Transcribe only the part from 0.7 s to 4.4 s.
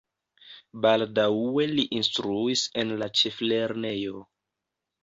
Baldaŭe li instruis en la ĉeflernejo.